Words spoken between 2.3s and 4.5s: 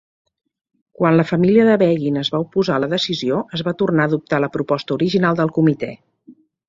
va oposar a la decisió, es va tornar a adoptar